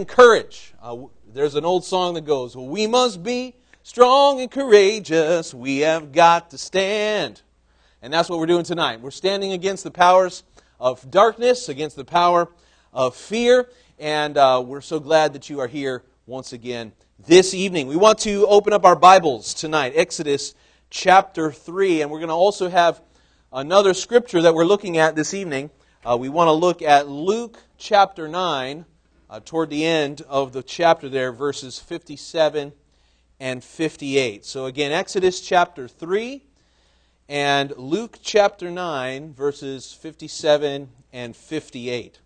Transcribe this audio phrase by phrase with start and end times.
[0.00, 0.72] courage.
[0.80, 0.96] Uh,
[1.32, 5.52] there's an old song that goes, We must be strong and courageous.
[5.52, 7.42] We have got to stand.
[8.00, 9.00] And that's what we're doing tonight.
[9.00, 10.44] We're standing against the powers
[10.80, 12.48] of darkness, against the power
[12.92, 13.68] of fear.
[13.98, 16.92] And uh, we're so glad that you are here once again
[17.26, 17.86] this evening.
[17.86, 20.54] We want to open up our Bibles tonight, Exodus
[20.88, 22.00] chapter 3.
[22.00, 23.02] And we're going to also have
[23.52, 25.70] another scripture that we're looking at this evening.
[26.02, 28.86] Uh, we want to look at Luke chapter 9
[29.32, 32.70] uh, toward the end of the chapter there, verses 57
[33.40, 34.44] and 58.
[34.44, 36.42] So again, Exodus chapter 3
[37.30, 42.20] and Luke chapter 9, verses 57 and 58.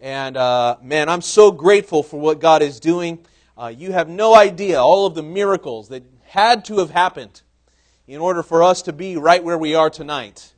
[0.00, 3.26] And uh, man, I'm so grateful for what God is doing.
[3.58, 7.42] Uh, you have no idea all of the miracles that had to have happened
[8.06, 10.52] in order for us to be right where we are tonight.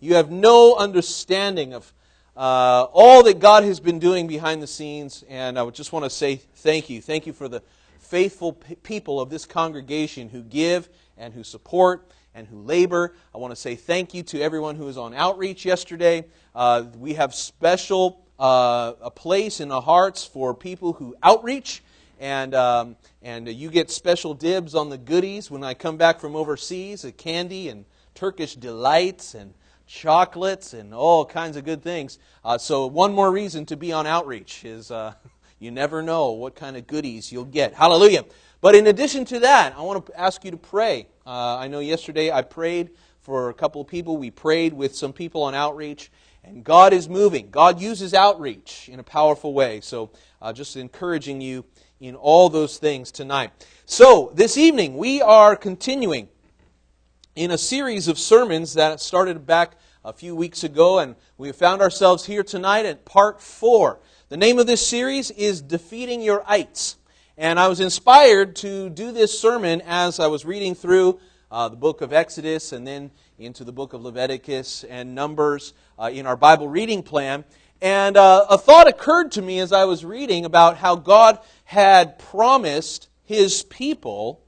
[0.00, 1.92] You have no understanding of
[2.36, 6.04] uh, all that God has been doing behind the scenes, and I would just want
[6.04, 7.00] to say thank you.
[7.00, 7.62] Thank you for the
[7.98, 13.14] faithful p- people of this congregation who give and who support and who labor.
[13.34, 16.24] I want to say thank you to everyone who was on outreach yesterday.
[16.54, 21.82] Uh, we have special uh, a place in the hearts for people who outreach,
[22.18, 26.34] and um, and you get special dibs on the goodies when I come back from
[26.34, 29.54] overseas, a candy and Turkish delights and
[29.86, 32.18] chocolates and all kinds of good things.
[32.44, 35.14] Uh, so, one more reason to be on outreach is uh,
[35.58, 37.74] you never know what kind of goodies you'll get.
[37.74, 38.24] Hallelujah.
[38.60, 41.06] But in addition to that, I want to ask you to pray.
[41.26, 44.16] Uh, I know yesterday I prayed for a couple of people.
[44.16, 46.10] We prayed with some people on outreach,
[46.42, 47.50] and God is moving.
[47.50, 49.80] God uses outreach in a powerful way.
[49.80, 50.10] So,
[50.40, 51.64] uh, just encouraging you
[52.00, 53.50] in all those things tonight.
[53.86, 56.28] So, this evening, we are continuing
[57.36, 59.72] in a series of sermons that started back
[60.04, 63.98] a few weeks ago, and we found ourselves here tonight at part four.
[64.28, 66.96] The name of this series is Defeating Your Ites.
[67.36, 71.18] And I was inspired to do this sermon as I was reading through
[71.50, 76.10] uh, the book of Exodus and then into the book of Leviticus and Numbers uh,
[76.12, 77.44] in our Bible reading plan.
[77.82, 82.20] And uh, a thought occurred to me as I was reading about how God had
[82.20, 84.43] promised his people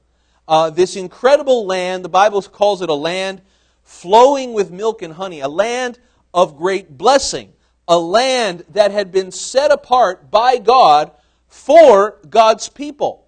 [0.47, 2.03] uh, this incredible land.
[2.05, 3.41] The Bible calls it a land
[3.83, 5.99] flowing with milk and honey, a land
[6.33, 7.53] of great blessing,
[7.87, 11.11] a land that had been set apart by God
[11.47, 13.27] for God's people.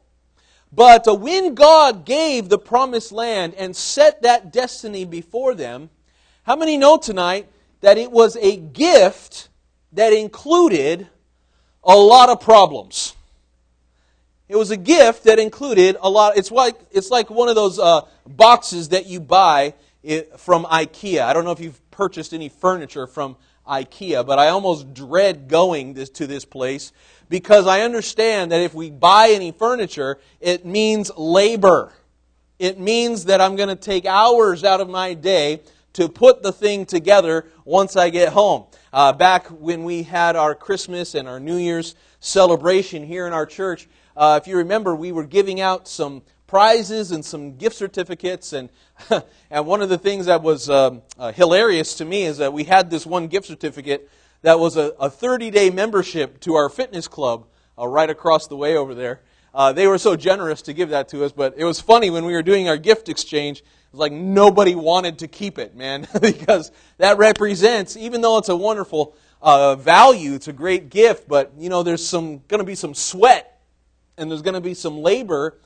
[0.72, 5.90] But uh, when God gave the promised land and set that destiny before them,
[6.44, 7.48] how many know tonight
[7.82, 9.50] that it was a gift
[9.94, 11.08] that included
[11.84, 13.16] a lot of problems?
[14.50, 16.36] It was a gift that included a lot.
[16.36, 19.76] It's like it's like one of those uh, boxes that you buy
[20.38, 21.22] from IKEA.
[21.22, 23.38] I don't know if you've purchased any furniture from
[23.68, 26.92] IKEA, but I almost dread going this, to this place
[27.30, 31.94] because I understand that if we buy any furniture, it means labor.
[32.58, 35.62] It means that I'm going to take hours out of my day
[35.94, 38.66] to put the thing together once I get home.
[38.92, 43.46] Uh, back when we had our Christmas and our New Year's celebration here in our
[43.46, 43.88] church,
[44.20, 48.52] uh, if you remember, we were giving out some prizes and some gift certificates.
[48.52, 48.70] And,
[49.50, 52.66] and one of the things that was um, uh, hilarious to me is that we
[52.66, 54.10] had this one gift certificate
[54.42, 57.46] that was a 30 day membership to our fitness club
[57.78, 59.22] uh, right across the way over there.
[59.54, 62.26] Uh, they were so generous to give that to us, but it was funny when
[62.26, 63.60] we were doing our gift exchange.
[63.60, 68.50] It was like nobody wanted to keep it, man, because that represents, even though it's
[68.50, 72.66] a wonderful uh, value, it's a great gift, but you know, there's some going to
[72.66, 73.49] be some sweat
[74.20, 75.58] and there's going to be some labor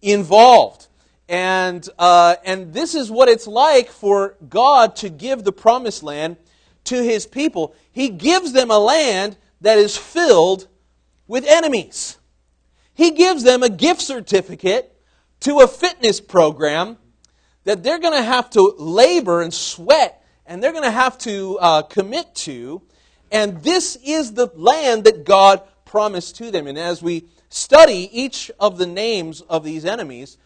[0.00, 0.86] involved.
[1.28, 6.36] And, uh, and this is what it's like for God to give the promised land
[6.84, 7.74] to his people.
[7.92, 10.68] He gives them a land that is filled
[11.26, 12.16] with enemies.
[12.94, 14.94] He gives them a gift certificate
[15.40, 16.96] to a fitness program
[17.64, 21.58] that they're going to have to labor and sweat and they're going to have to
[21.60, 22.80] uh, commit to.
[23.30, 26.66] And this is the land that God promised to them.
[26.66, 30.38] And as we study each of the names of these enemies,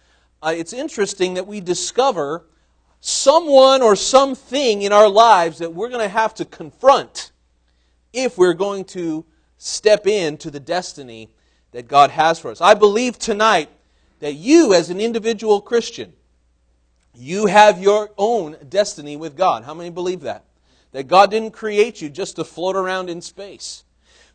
[0.42, 2.44] uh, it's interesting that we discover
[3.00, 7.32] someone or something in our lives that we're going to have to confront
[8.12, 9.24] if we're going to
[9.58, 11.28] step into the destiny
[11.72, 12.60] that God has for us.
[12.60, 13.68] I believe tonight
[14.20, 16.12] that you, as an individual Christian,
[17.14, 19.64] you have your own destiny with God.
[19.64, 20.44] How many believe that?
[20.92, 23.84] That God didn't create you just to float around in space.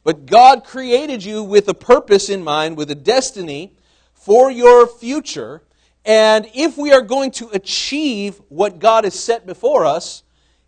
[0.08, 3.74] But God created you with a purpose in mind, with a destiny
[4.14, 5.64] for your future.
[6.06, 10.24] And if we are going to achieve what God has set before us,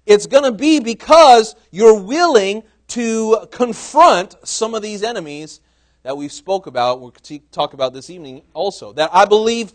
[0.05, 5.61] it's going to be because you're willing to confront some of these enemies
[6.03, 7.13] that we spoke about, we'll
[7.49, 9.71] talk about this evening also, that I believe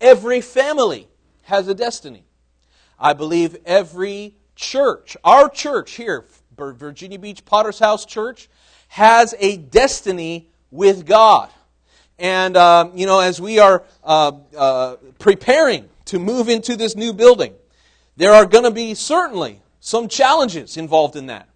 [0.00, 1.08] every family
[1.42, 2.22] has a destiny.
[2.96, 8.48] I believe every church, our church here, Virginia Beach Potter's House Church,
[8.90, 11.48] has a destiny with God.
[12.18, 17.12] And, uh, you know, as we are uh, uh, preparing to move into this new
[17.12, 17.54] building,
[18.16, 21.48] there are going to be certainly some challenges involved in that.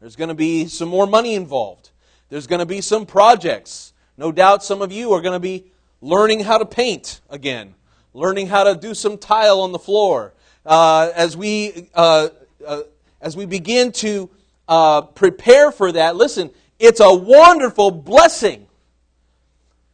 [0.00, 1.90] There's going to be some more money involved.
[2.30, 3.92] There's going to be some projects.
[4.16, 5.70] No doubt some of you are going to be
[6.00, 7.76] learning how to paint again,
[8.12, 10.34] learning how to do some tile on the floor.
[10.66, 12.28] Uh, as we uh,
[12.66, 12.82] uh,
[13.20, 14.28] as we begin to
[14.68, 16.50] uh, prepare for that, listen,
[16.82, 18.66] it's a wonderful blessing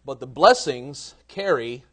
[0.08, 1.84] but the blessings carry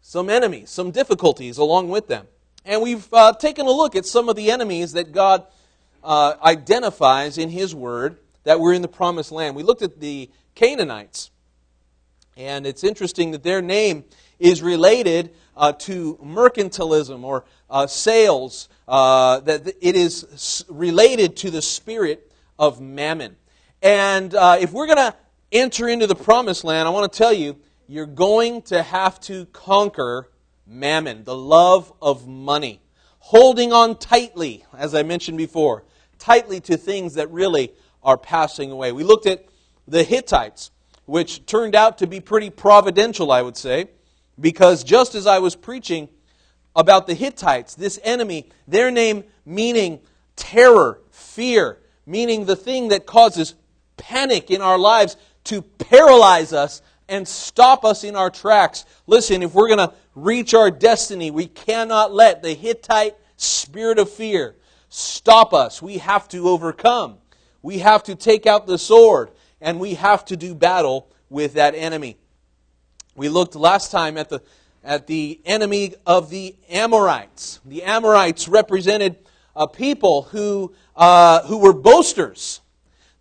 [0.00, 2.26] some enemies, some difficulties along with them.
[2.64, 5.44] And we've uh, taken a look at some of the enemies that God
[6.02, 9.56] uh, identifies in His Word that were in the promised land.
[9.56, 11.30] We looked at the Canaanites,
[12.34, 14.04] and it's interesting that their name
[14.38, 21.60] is related uh, to mercantilism or uh, sales, uh, that it is related to the
[21.60, 23.36] spirit of mammon.
[23.82, 25.14] And uh, if we're going to
[25.52, 29.46] enter into the promised land, I want to tell you, you're going to have to
[29.46, 30.30] conquer
[30.66, 32.80] mammon, the love of money.
[33.20, 35.84] Holding on tightly, as I mentioned before,
[36.18, 37.72] tightly to things that really
[38.02, 38.92] are passing away.
[38.92, 39.46] We looked at
[39.86, 40.70] the Hittites,
[41.06, 43.88] which turned out to be pretty providential, I would say,
[44.38, 46.08] because just as I was preaching
[46.76, 50.00] about the Hittites, this enemy, their name meaning
[50.36, 53.54] terror, fear, meaning the thing that causes
[53.98, 58.84] panic in our lives, to paralyze us and stop us in our tracks.
[59.06, 64.10] Listen, if we're going to reach our destiny, we cannot let the Hittite spirit of
[64.10, 64.56] fear
[64.88, 65.80] stop us.
[65.80, 67.16] We have to overcome.
[67.62, 69.30] We have to take out the sword
[69.60, 72.16] and we have to do battle with that enemy.
[73.16, 74.42] We looked last time at the
[74.84, 77.60] at the enemy of the Amorites.
[77.64, 79.16] The Amorites represented
[79.56, 82.60] a people who uh, who were boasters.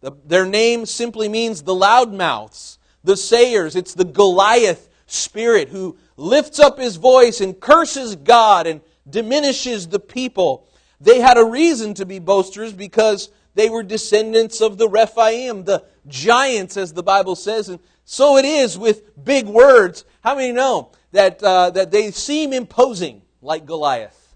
[0.01, 3.75] The, their name simply means the loudmouths, the sayers.
[3.75, 9.99] It's the Goliath spirit who lifts up his voice and curses God and diminishes the
[9.99, 10.67] people.
[10.99, 15.83] They had a reason to be boasters because they were descendants of the Rephaim, the
[16.07, 17.69] giants, as the Bible says.
[17.69, 20.05] And so it is with big words.
[20.23, 24.35] How many know that, uh, that they seem imposing like Goliath?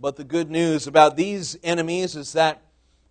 [0.00, 2.62] But the good news about these enemies is that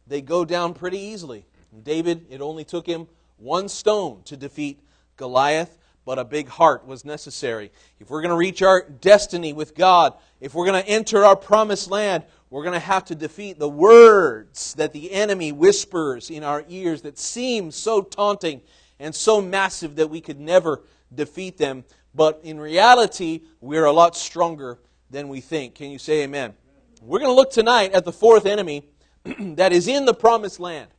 [0.06, 1.45] they go down pretty easily.
[1.84, 4.80] David, it only took him one stone to defeat
[5.16, 7.72] Goliath, but a big heart was necessary.
[8.00, 11.36] If we're going to reach our destiny with God, if we're going to enter our
[11.36, 16.44] promised land, we're going to have to defeat the words that the enemy whispers in
[16.44, 18.62] our ears that seem so taunting
[19.00, 20.81] and so massive that we could never
[21.14, 21.84] defeat them.
[22.16, 24.80] But in reality, we're a lot stronger
[25.10, 25.75] than we think.
[25.75, 26.54] Can you say amen?
[27.02, 28.88] We're going to look tonight at the fourth enemy
[29.24, 30.90] that is in the promised land.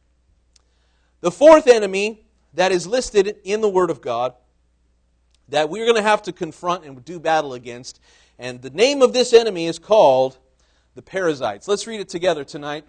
[1.21, 2.25] The fourth enemy
[2.55, 4.35] that is listed in the Word of God
[5.49, 8.01] that we're going to have to confront and do battle against,
[8.39, 10.39] and the name of this enemy is called
[10.95, 11.67] the Perizzites.
[11.67, 12.85] Let's read it together tonight.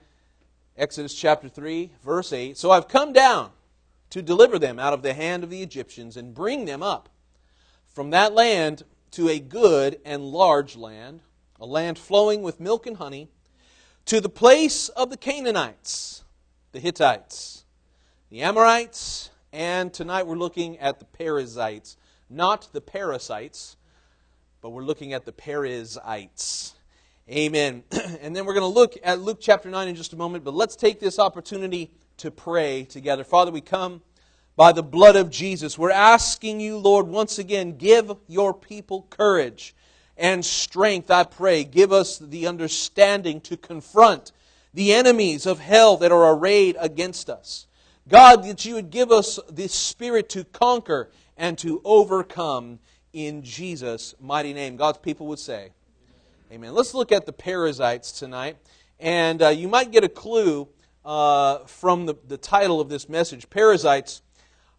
[0.77, 2.55] Exodus chapter 3, verse 8.
[2.55, 3.49] So I've come down
[4.11, 7.09] to deliver them out of the hand of the Egyptians and bring them up
[7.87, 11.21] from that land to a good and large land,
[11.59, 13.29] a land flowing with milk and honey,
[14.05, 16.23] to the place of the Canaanites,
[16.73, 17.59] the Hittites
[18.29, 21.97] the Amorites, and tonight we're looking at the Perizzites.
[22.29, 23.75] Not the parasites,
[24.61, 26.75] but we're looking at the Perizzites.
[27.27, 27.83] Amen.
[28.21, 30.53] and then we're going to look at Luke chapter 9 in just a moment, but
[30.53, 33.23] let's take this opportunity to pray together.
[33.23, 34.03] Father, we come
[34.55, 35.75] by the blood of Jesus.
[35.79, 39.73] We're asking you, Lord, once again, give your people courage
[40.17, 41.63] and strength, I pray.
[41.63, 44.31] Give us the understanding to confront
[44.71, 47.65] the enemies of hell that are arrayed against us.
[48.09, 52.79] God, that you would give us this spirit to conquer and to overcome
[53.13, 54.77] in Jesus' mighty name.
[54.77, 55.69] God's people would say,
[56.51, 56.73] Amen.
[56.73, 58.57] Let's look at the parasites tonight.
[58.99, 60.67] And uh, you might get a clue
[61.05, 63.47] uh, from the, the title of this message.
[63.51, 64.23] Parasites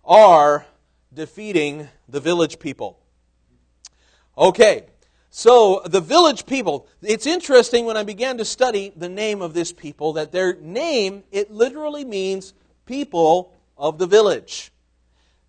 [0.04, 0.66] are
[1.14, 2.98] defeating the village people.
[4.36, 4.86] Okay,
[5.30, 9.72] so the village people, it's interesting when I began to study the name of this
[9.72, 12.54] people that their name, it literally means
[12.90, 14.72] people of the village.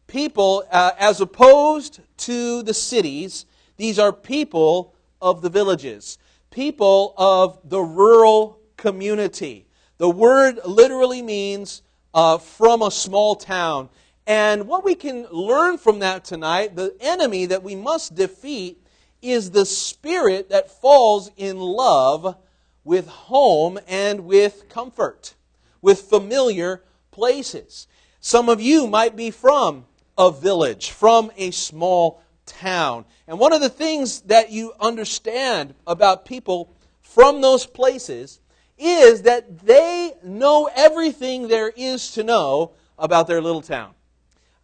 [0.05, 6.19] People, uh, as opposed to the cities, these are people of the villages,
[6.51, 9.65] people of the rural community.
[9.97, 11.81] The word literally means
[12.13, 13.89] uh, from a small town.
[14.27, 18.85] And what we can learn from that tonight, the enemy that we must defeat
[19.19, 22.35] is the spirit that falls in love
[22.83, 25.33] with home and with comfort,
[25.81, 27.87] with familiar places.
[28.19, 29.85] Some of you might be from
[30.17, 33.05] a village, from a small town.
[33.27, 38.39] And one of the things that you understand about people from those places
[38.77, 43.93] is that they know everything there is to know about their little town.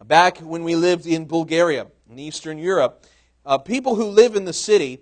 [0.04, 3.04] Back when we lived in Bulgaria, in Eastern Europe,
[3.44, 5.00] uh, people who live in the city,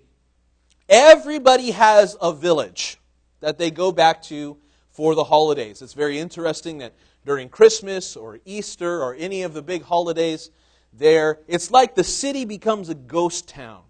[0.89, 2.99] everybody has a village
[3.41, 4.57] that they go back to
[4.91, 5.83] for the holidays.
[5.83, 6.95] It's very interesting that
[7.27, 10.51] during Christmas or Easter or any of the big holidays,
[10.93, 13.83] there it's like the city becomes a ghost town.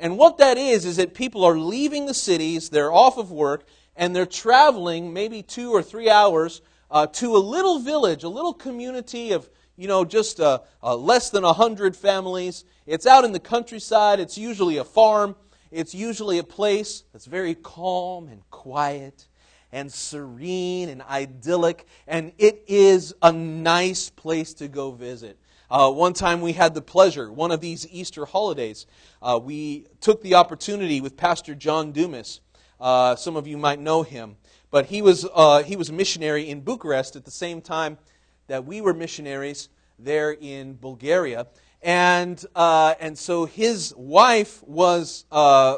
[0.00, 3.66] And what that is is that people are leaving the cities, they're off of work,
[3.94, 8.54] and they're traveling maybe two or three hours uh, to a little village, a little
[8.54, 12.64] community of you know just uh, uh, less than a hundred families.
[12.86, 14.18] It's out in the countryside.
[14.18, 15.36] It's usually a farm.
[15.70, 19.26] It's usually a place that's very calm and quiet
[19.72, 25.38] and serene and idyllic, and it is a nice place to go visit.
[25.70, 28.86] Uh, one time we had the pleasure, one of these Easter holidays,
[29.20, 32.40] uh, we took the opportunity with Pastor John Dumas.
[32.80, 34.36] Uh, some of you might know him,
[34.70, 37.98] but he was, uh, he was a missionary in Bucharest at the same time
[38.46, 41.48] that we were missionaries there in Bulgaria.
[41.82, 45.76] And, uh, and so his wife was, uh,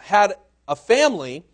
[0.00, 0.34] had
[0.66, 1.44] a family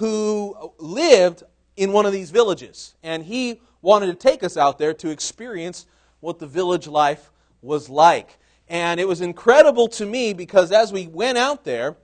[0.00, 1.42] who lived
[1.76, 2.94] in one of these villages.
[3.02, 5.84] And he wanted to take us out there to experience
[6.20, 7.30] what the village life
[7.60, 8.38] was like.
[8.66, 11.96] And it was incredible to me because as we went out there,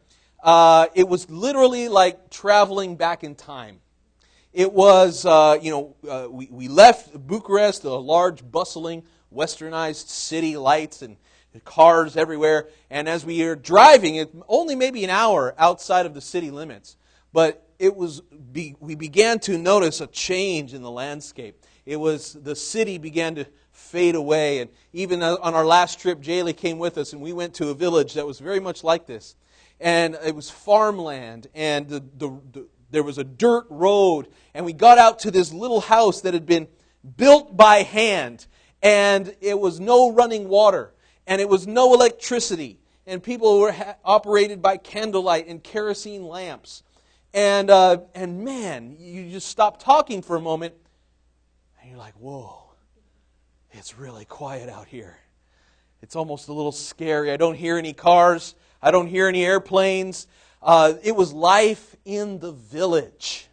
[0.43, 3.81] uh, it was literally like traveling back in time.
[4.53, 10.59] It was, uh, you know, uh, we, we left Bucharest, a large, bustling, westernized city,
[10.59, 11.17] lights and
[11.65, 12.69] cars everywhere.
[12.91, 16.99] And as we were driving, it only maybe an hour outside of the city limits,
[17.33, 21.63] but it was, we began to notice a change in the landscape.
[21.85, 24.61] It was, the city began to fade away.
[24.61, 27.69] And even uh, on our last trip, Jaylee came with us, and we went to
[27.69, 29.37] a village that was very much like this.
[29.79, 34.29] And it was farmland, and the, the, the, there was a dirt road.
[34.55, 36.69] And we got out to this little house that had been
[37.17, 38.47] built by hand,
[38.83, 40.95] and it was no running water,
[41.27, 42.79] and it was no electricity.
[43.07, 46.83] And people were ha- operated by candlelight and kerosene lamps.
[47.35, 50.75] And, uh, and man, you just stop talking for a moment,
[51.81, 52.67] and you're like, whoa
[53.77, 55.19] it's really quiet out here.
[56.03, 57.31] It's almost a little scary.
[57.31, 60.27] I don't hear any cars, I don't hear any airplanes.
[60.63, 63.49] Uh, it was life in the village.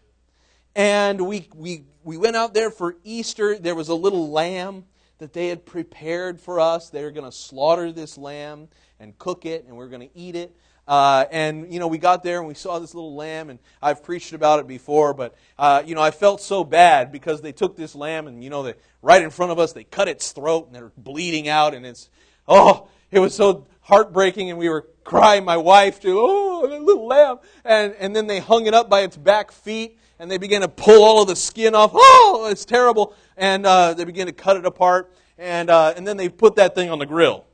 [0.75, 3.59] And we, we, we went out there for Easter.
[3.59, 4.85] There was a little lamb
[5.19, 6.89] that they had prepared for us.
[6.89, 10.17] They were going to slaughter this lamb and cook it, and we are going to
[10.17, 10.55] eat it.
[10.87, 14.03] Uh, and, you know, we got there and we saw this little lamb, and I've
[14.03, 17.77] preached about it before, but, uh, you know, I felt so bad because they took
[17.77, 20.67] this lamb and, you know, they, right in front of us, they cut its throat
[20.67, 22.09] and they're bleeding out, and it's,
[22.49, 27.39] oh, it was so heartbreaking, and we were crying, my wife, too, oh, little lamb.
[27.63, 30.67] And, and then they hung it up by its back feet, and they began to
[30.67, 31.91] pull all of the skin off.
[31.93, 33.13] Oh, it's terrible.
[33.37, 36.75] And uh, they began to cut it apart, and, uh, and then they put that
[36.75, 37.45] thing on the grill.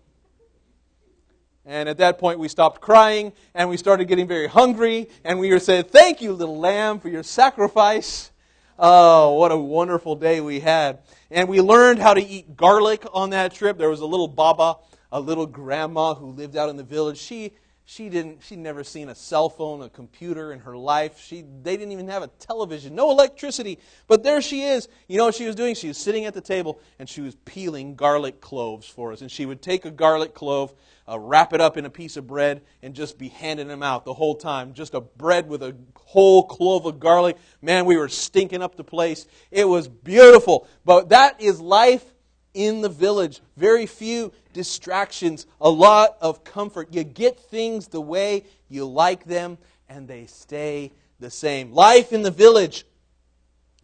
[1.69, 5.07] And at that point, we stopped crying and we started getting very hungry.
[5.23, 8.31] And we were saying, Thank you, little lamb, for your sacrifice.
[8.79, 10.97] Oh, what a wonderful day we had.
[11.29, 13.77] And we learned how to eat garlic on that trip.
[13.77, 14.79] There was a little Baba,
[15.11, 17.19] a little grandma who lived out in the village.
[17.19, 17.51] She
[17.89, 21.19] she didn't she'd never seen a cell phone a computer in her life.
[21.19, 23.79] She they didn't even have a television no electricity.
[24.07, 24.87] But there she is.
[25.07, 25.73] You know what she was doing?
[25.73, 29.21] She was sitting at the table and she was peeling garlic cloves for us.
[29.21, 30.75] And she would take a garlic clove
[31.09, 34.05] uh, wrap it up in a piece of bread and just be handing them out
[34.05, 34.73] the whole time.
[34.73, 37.37] Just a bread with a whole clove of garlic.
[37.59, 39.25] Man we were stinking up the place.
[39.49, 40.67] It was beautiful.
[40.85, 42.05] But that is life
[42.53, 43.41] in the village.
[43.57, 46.89] Very few distractions, a lot of comfort.
[46.91, 51.73] You get things the way you like them, and they stay the same.
[51.73, 52.85] Life in the village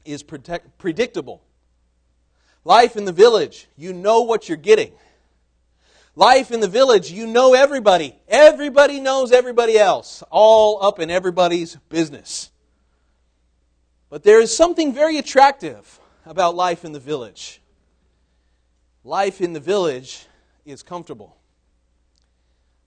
[0.04, 1.42] is protect- predictable.
[2.64, 4.92] Life in the village, you know what you're getting.
[6.16, 8.16] Life in the village, you know everybody.
[8.28, 12.52] Everybody knows everybody else, all up in everybody's business.
[14.10, 17.62] But there is something very attractive about life in the village.
[19.04, 20.26] Life in the village
[20.66, 21.38] is comfortable.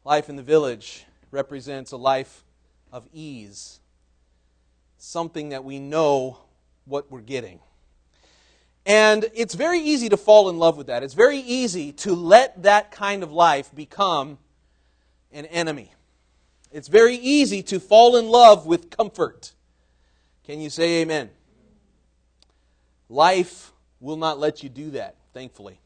[0.04, 2.44] Life in the village represents a life
[2.92, 3.80] of ease,
[4.96, 6.38] something that we know
[6.84, 7.60] what we're getting.
[8.86, 11.02] And it's very easy to fall in love with that.
[11.02, 14.38] It's very easy to let that kind of life become
[15.30, 15.92] an enemy.
[16.72, 19.52] It's very easy to fall in love with comfort.
[20.44, 21.30] Can you say amen?
[23.10, 25.80] Life will not let you do that, thankfully.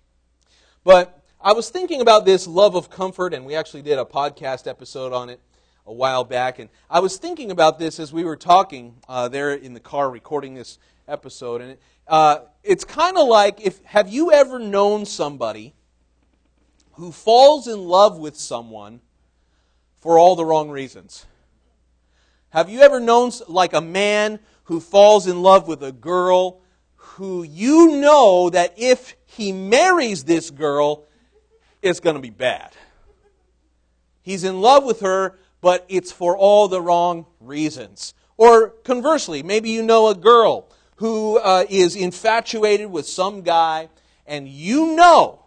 [0.84, 4.68] But I was thinking about this love of comfort, and we actually did a podcast
[4.68, 5.40] episode on it
[5.84, 6.61] a while back.
[6.61, 10.08] And I was thinking about this as we were talking uh, there in the car
[10.08, 11.61] recording this episode.
[11.61, 15.75] And it, uh, it's kind of like if have you ever known somebody
[16.92, 19.00] who falls in love with someone
[19.99, 21.26] for all the wrong reasons?
[22.50, 26.61] Have you ever known like a man who falls in love with a girl
[26.94, 31.08] who you know that if he marries this girl,
[31.82, 32.72] it's going to be bad.
[34.22, 38.14] He's in love with her, but it's for all the wrong reasons.
[38.36, 43.88] Or conversely, maybe you know a girl who uh, is infatuated with some guy,
[44.26, 45.44] and you know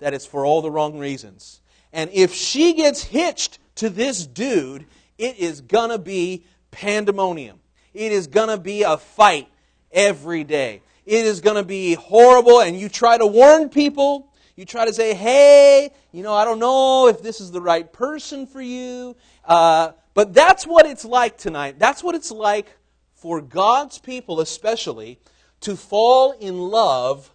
[0.00, 1.60] that it's for all the wrong reasons.
[1.92, 7.60] And if she gets hitched to this dude, it is going to be pandemonium.
[7.94, 9.48] It is going to be a fight
[9.92, 10.82] every day.
[11.06, 14.27] It is going to be horrible, and you try to warn people,
[14.58, 17.92] you try to say, hey, you know, I don't know if this is the right
[17.92, 19.14] person for you.
[19.44, 21.78] Uh, but that's what it's like tonight.
[21.78, 22.66] That's what it's like
[23.14, 25.20] for God's people, especially,
[25.60, 27.32] to fall in love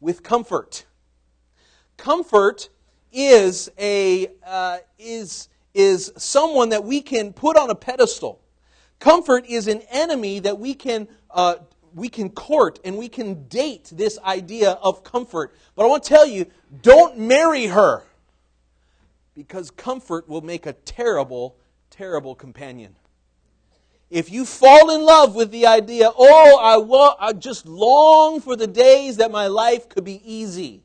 [0.00, 0.86] with comfort.
[1.98, 2.70] Comfort
[3.12, 8.40] is a uh, is is someone that we can put on a pedestal.
[8.98, 11.56] Comfort is an enemy that we can uh,
[11.96, 15.56] we can court and we can date this idea of comfort.
[15.74, 16.46] But I want to tell you,
[16.82, 18.04] don't marry her
[19.34, 21.56] because comfort will make a terrible,
[21.88, 22.96] terrible companion.
[24.10, 28.56] If you fall in love with the idea, oh, I, wa- I just long for
[28.56, 30.82] the days that my life could be easy.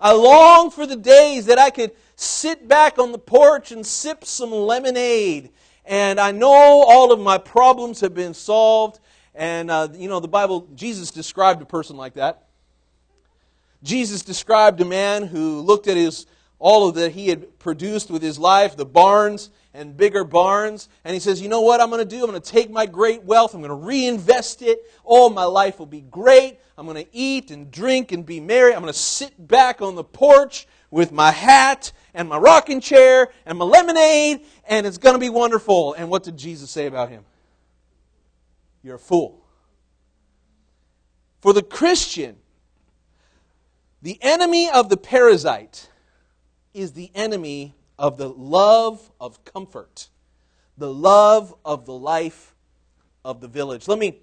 [0.00, 4.24] I long for the days that I could sit back on the porch and sip
[4.24, 5.50] some lemonade.
[5.84, 8.98] And I know all of my problems have been solved.
[9.34, 12.44] And, uh, you know, the Bible, Jesus described a person like that.
[13.82, 16.26] Jesus described a man who looked at his,
[16.58, 21.12] all of that he had produced with his life, the barns and bigger barns, and
[21.12, 22.22] he says, You know what I'm going to do?
[22.22, 24.80] I'm going to take my great wealth, I'm going to reinvest it.
[25.04, 26.58] Oh, my life will be great.
[26.78, 28.72] I'm going to eat and drink and be merry.
[28.72, 33.28] I'm going to sit back on the porch with my hat and my rocking chair
[33.44, 35.94] and my lemonade, and it's going to be wonderful.
[35.94, 37.24] And what did Jesus say about him?
[38.84, 39.42] You're a fool.
[41.40, 42.36] For the Christian,
[44.02, 45.88] the enemy of the parasite
[46.74, 50.08] is the enemy of the love of comfort,
[50.76, 52.54] the love of the life
[53.24, 53.88] of the village.
[53.88, 54.18] Let me,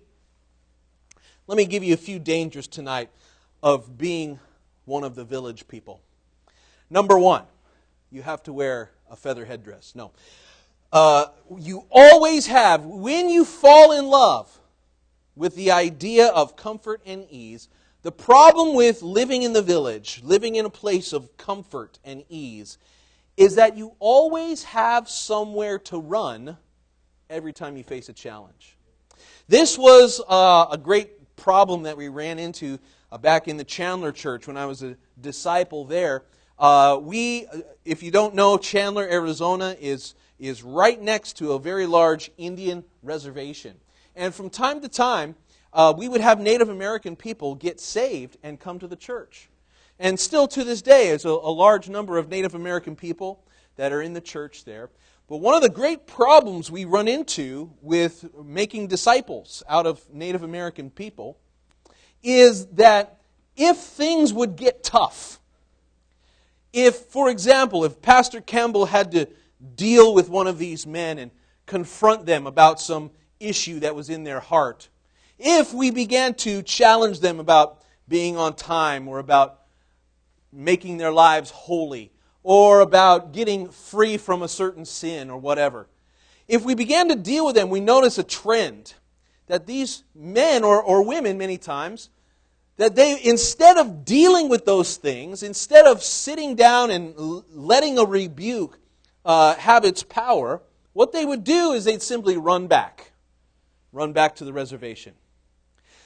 [1.47, 3.09] let me give you a few dangers tonight
[3.63, 4.39] of being
[4.85, 6.01] one of the village people.
[6.89, 7.45] Number one,
[8.11, 9.93] you have to wear a feather headdress.
[9.95, 10.11] No.
[10.91, 11.27] Uh,
[11.59, 14.59] you always have, when you fall in love
[15.35, 17.69] with the idea of comfort and ease,
[18.03, 22.77] the problem with living in the village, living in a place of comfort and ease,
[23.37, 26.57] is that you always have somewhere to run
[27.29, 28.75] every time you face a challenge.
[29.47, 32.79] This was uh, a great problem that we ran into
[33.11, 36.23] uh, back in the Chandler Church when I was a disciple there.
[36.57, 37.47] Uh, we,
[37.85, 42.83] if you don't know, Chandler, Arizona is is right next to a very large Indian
[43.03, 43.75] reservation.
[44.15, 45.35] And from time to time,
[45.71, 49.49] uh, we would have Native American people get saved and come to the church.
[49.99, 53.43] And still to this day, there's a, a large number of Native American people
[53.75, 54.89] that are in the church there.
[55.29, 60.41] But one of the great problems we run into with making disciples out of Native
[60.41, 61.37] American people
[62.23, 63.21] is that
[63.55, 65.39] if things would get tough,
[66.73, 69.27] if, for example, if Pastor Campbell had to
[69.75, 71.31] deal with one of these men and
[71.65, 74.89] confront them about some issue that was in their heart.
[75.39, 79.61] If we began to challenge them about being on time or about
[80.51, 82.11] making their lives holy
[82.43, 85.87] or about getting free from a certain sin or whatever,
[86.47, 88.93] if we began to deal with them, we notice a trend
[89.47, 92.09] that these men or, or women, many times,
[92.77, 97.13] that they, instead of dealing with those things, instead of sitting down and
[97.53, 98.77] letting a rebuke
[99.25, 100.61] uh, have its power,
[100.93, 103.11] what they would do is they'd simply run back.
[103.91, 105.13] Run back to the reservation.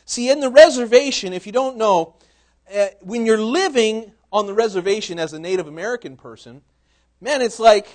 [0.05, 2.15] See, in the reservation, if you don't know,
[2.73, 6.61] uh, when you're living on the reservation as a Native American person,
[7.21, 7.87] man, it's like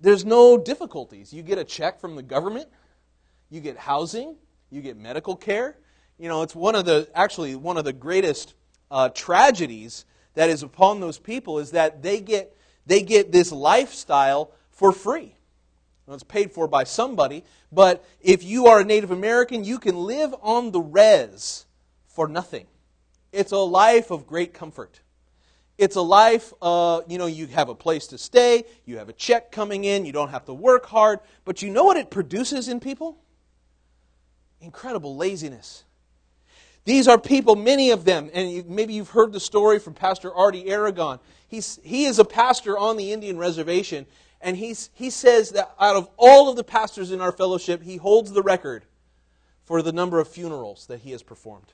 [0.00, 1.32] there's no difficulties.
[1.32, 2.68] You get a check from the government,
[3.50, 4.36] you get housing,
[4.70, 5.76] you get medical care.
[6.18, 8.54] you know, it's one of the, actually, one of the greatest
[8.90, 12.56] uh, tragedies that is upon those people is that they get,
[12.90, 15.36] they get this lifestyle for free.
[16.06, 19.96] Well, it's paid for by somebody, but if you are a Native American, you can
[19.96, 21.66] live on the res
[22.08, 22.66] for nothing.
[23.32, 25.02] It's a life of great comfort.
[25.78, 29.12] It's a life, uh, you know, you have a place to stay, you have a
[29.12, 32.68] check coming in, you don't have to work hard, but you know what it produces
[32.68, 33.18] in people?
[34.60, 35.84] Incredible laziness.
[36.90, 40.68] These are people, many of them, and maybe you've heard the story from Pastor Artie
[40.68, 41.20] Aragon.
[41.46, 44.06] He's, he is a pastor on the Indian reservation,
[44.40, 47.96] and he's, he says that out of all of the pastors in our fellowship, he
[47.96, 48.86] holds the record
[49.62, 51.72] for the number of funerals that he has performed.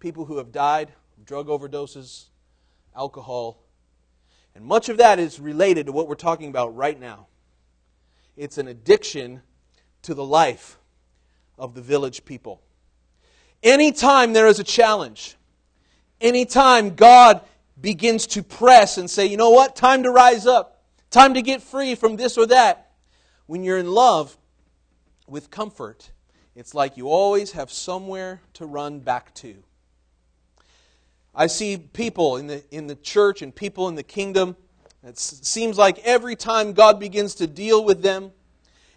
[0.00, 0.92] People who have died,
[1.24, 2.26] drug overdoses,
[2.94, 3.56] alcohol.
[4.54, 7.28] And much of that is related to what we're talking about right now.
[8.36, 9.40] It's an addiction
[10.02, 10.78] to the life
[11.58, 12.60] of the village people.
[13.62, 15.36] Anytime there is a challenge,
[16.20, 17.40] anytime God
[17.80, 21.62] begins to press and say, you know what, time to rise up, time to get
[21.62, 22.90] free from this or that,
[23.46, 24.36] when you're in love
[25.26, 26.10] with comfort,
[26.54, 29.56] it's like you always have somewhere to run back to.
[31.34, 34.56] I see people in the, in the church and people in the kingdom.
[35.04, 38.32] It seems like every time God begins to deal with them,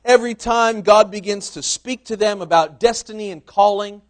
[0.04, 4.02] every time God begins to speak to them about destiny and calling,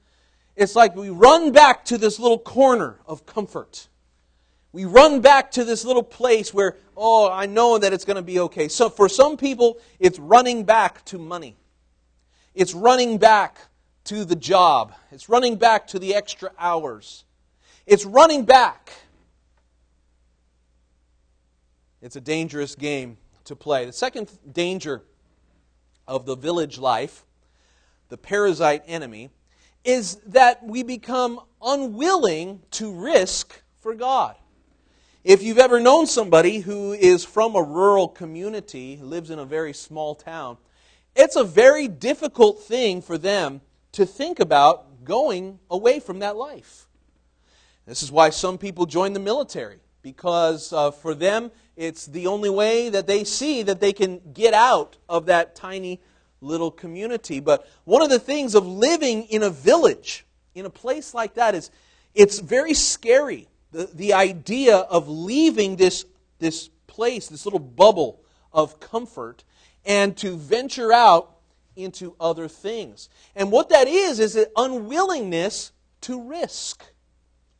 [0.61, 3.87] it's like we run back to this little corner of comfort.
[4.73, 8.21] We run back to this little place where, oh, I know that it's going to
[8.21, 8.67] be okay.
[8.67, 11.57] So for some people, it's running back to money.
[12.53, 13.57] It's running back
[14.05, 14.93] to the job.
[15.11, 17.25] It's running back to the extra hours.
[17.85, 18.91] It's running back.
[22.01, 23.85] It's a dangerous game to play.
[23.85, 25.03] The second danger
[26.07, 27.25] of the village life,
[28.09, 29.29] the parasite enemy,
[29.83, 34.35] is that we become unwilling to risk for God.
[35.23, 39.73] If you've ever known somebody who is from a rural community, lives in a very
[39.73, 40.57] small town,
[41.15, 46.87] it's a very difficult thing for them to think about going away from that life.
[47.85, 52.49] This is why some people join the military, because uh, for them, it's the only
[52.49, 55.99] way that they see that they can get out of that tiny
[56.41, 57.39] little community.
[57.39, 61.55] But one of the things of living in a village, in a place like that,
[61.55, 61.71] is
[62.13, 63.47] it's very scary.
[63.71, 66.05] The, the idea of leaving this,
[66.39, 69.43] this place, this little bubble of comfort,
[69.85, 71.37] and to venture out
[71.75, 73.07] into other things.
[73.35, 76.83] And what that is, is an unwillingness to risk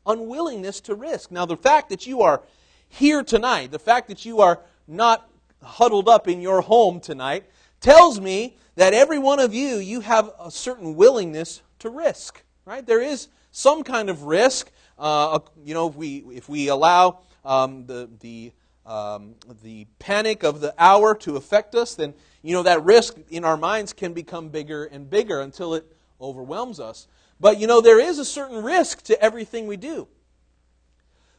[0.06, 1.30] unwillingness to risk.
[1.30, 2.42] Now, the fact that you are
[2.88, 5.28] here tonight, the fact that you are not
[5.62, 7.44] huddled up in your home tonight,
[7.82, 12.86] tells me that every one of you, you have a certain willingness to risk, right?
[12.86, 14.70] There is some kind of risk.
[14.98, 18.52] Uh, you know, if we, if we allow um, the, the,
[18.86, 23.44] um, the panic of the hour to affect us, then, you know, that risk in
[23.44, 25.84] our minds can become bigger and bigger until it
[26.20, 27.08] overwhelms us.
[27.42, 30.06] But you know, there is a certain risk to everything we do.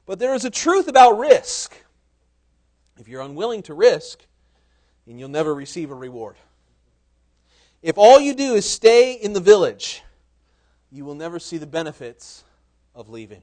[0.05, 1.73] But there is a truth about risk.
[2.99, 4.25] If you're unwilling to risk,
[5.05, 6.35] then you'll never receive a reward.
[7.81, 10.03] If all you do is stay in the village,
[10.91, 12.43] you will never see the benefits
[12.95, 13.41] of leaving.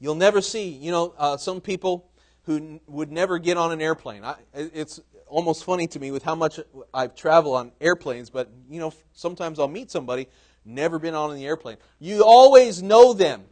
[0.00, 2.08] You'll never see, you know, uh, some people
[2.44, 4.24] who n- would never get on an airplane.
[4.24, 6.60] I, it's almost funny to me with how much
[6.92, 10.28] I've traveled on airplanes, but, you know, sometimes I'll meet somebody
[10.66, 11.76] never been on the airplane.
[12.00, 13.44] You always know them.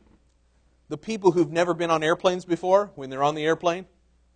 [0.89, 3.87] The people who've never been on airplanes before, when they're on the airplane,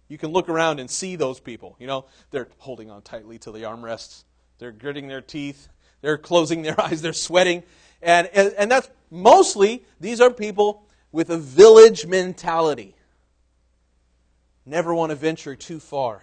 [0.08, 1.76] you can look around and see those people.
[1.78, 4.24] You know, they're holding on tightly to the armrests,
[4.58, 5.68] they're gritting their teeth,
[6.00, 7.62] they're closing their eyes, they're sweating.
[8.02, 12.94] And, and, and that's mostly, these are people with a village mentality.
[14.64, 16.22] Never want to venture too far,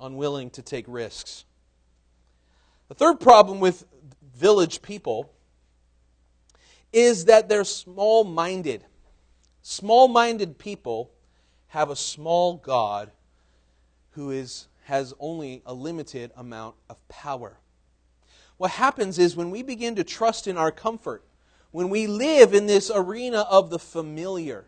[0.00, 1.44] unwilling to take risks.
[2.88, 3.84] The third problem with
[4.34, 5.32] village people
[6.92, 8.84] is that they're small minded.
[9.62, 11.10] Small minded people
[11.68, 13.10] have a small God
[14.10, 17.58] who is, has only a limited amount of power.
[18.56, 21.24] What happens is when we begin to trust in our comfort,
[21.70, 24.66] when we live in this arena of the familiar,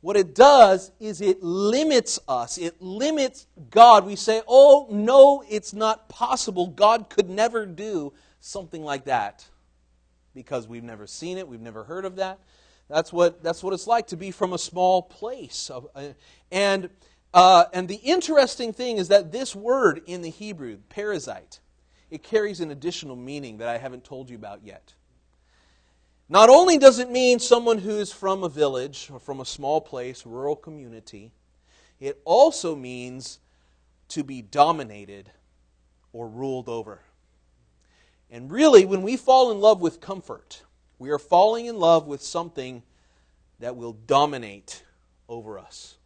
[0.00, 2.58] what it does is it limits us.
[2.58, 4.04] It limits God.
[4.04, 6.66] We say, oh, no, it's not possible.
[6.66, 9.46] God could never do something like that
[10.34, 12.38] because we've never seen it, we've never heard of that.
[12.88, 15.70] That's what, that's what it's like to be from a small place.
[15.70, 16.12] Uh,
[16.52, 16.90] and,
[17.32, 21.60] uh, and the interesting thing is that this word in the Hebrew, parasite,
[22.10, 24.94] it carries an additional meaning that I haven't told you about yet.
[26.28, 29.80] Not only does it mean someone who is from a village or from a small
[29.80, 31.32] place, rural community,
[32.00, 33.40] it also means
[34.08, 35.30] to be dominated
[36.12, 37.00] or ruled over.
[38.30, 40.62] And really, when we fall in love with comfort,
[40.98, 42.82] we are falling in love with something
[43.60, 44.84] that will dominate
[45.28, 45.96] over us.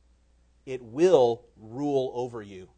[0.67, 2.69] It will rule over you.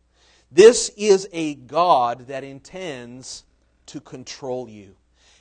[0.52, 3.44] This is a God that intends
[3.86, 4.96] to control you.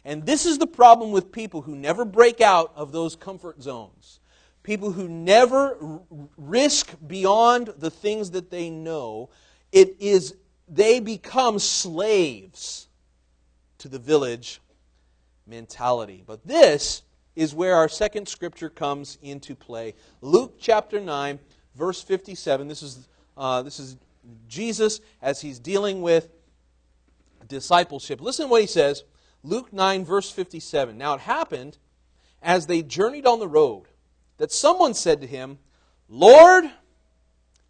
[0.06, 4.20] And this is the problem with people who never break out of those comfort zones.
[4.64, 6.02] People who never r-
[6.38, 9.30] risk beyond the things that they know.
[9.72, 10.36] It is
[10.68, 12.88] they become slaves
[13.80, 14.62] to the village
[15.50, 16.24] mentality.
[16.26, 17.02] But this
[17.36, 19.96] is where our second scripture comes into play.
[20.22, 21.40] Luke chapter 9,
[21.76, 22.68] verse 57.
[22.68, 23.08] This is,
[23.38, 23.98] uh, this is
[24.48, 26.30] Jesus as he's dealing with
[27.48, 28.22] discipleship.
[28.22, 29.04] Listen to what he says.
[29.44, 30.98] Luke 9, verse 57.
[30.98, 31.78] Now it happened
[32.42, 33.84] as they journeyed on the road
[34.38, 35.60] that someone said to him,
[36.08, 36.66] Lord,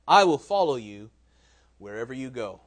[0.07, 1.09] I will follow you
[1.77, 2.61] wherever you go.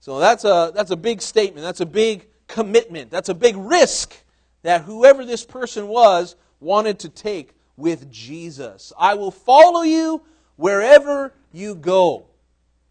[0.00, 1.64] So that's a, that's a big statement.
[1.64, 3.10] That's a big commitment.
[3.10, 4.16] That's a big risk
[4.62, 8.92] that whoever this person was wanted to take with Jesus.
[8.98, 10.22] I will follow you
[10.56, 12.26] wherever you go.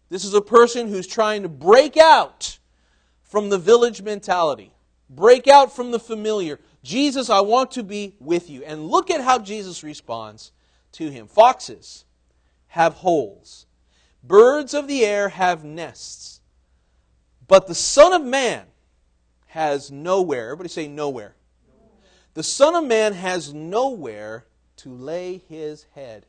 [0.08, 2.58] This is a person who's trying to break out
[3.22, 4.72] from the village mentality,
[5.10, 6.60] break out from the familiar.
[6.82, 8.62] Jesus, I want to be with you.
[8.62, 10.52] And look at how Jesus responds
[10.92, 11.26] to him.
[11.26, 12.04] Foxes
[12.68, 13.66] have holes,
[14.22, 16.40] birds of the air have nests,
[17.48, 18.66] but the Son of Man
[19.56, 20.48] has nowhere.
[20.48, 21.34] Everybody say nowhere.
[22.34, 24.44] The Son of Man has nowhere
[24.76, 26.26] to lay his head.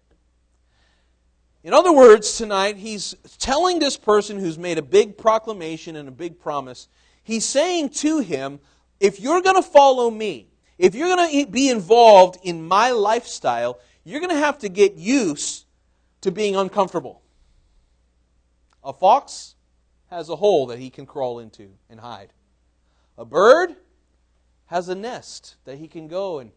[1.61, 6.11] In other words, tonight, he's telling this person who's made a big proclamation and a
[6.11, 6.87] big promise,
[7.21, 8.61] he's saying to him,
[9.01, 13.81] if you're going to follow me, if you're going to be involved in my lifestyle,
[14.05, 15.65] you're going to have to get used
[16.21, 17.21] to being uncomfortable.
[18.85, 19.55] A fox
[20.09, 22.31] has a hole that he can crawl into and hide.
[23.17, 23.75] A bird
[24.67, 26.51] has a nest that he can go and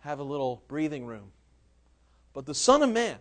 [0.00, 1.32] have a little breathing room.
[2.32, 3.16] But the Son of Man,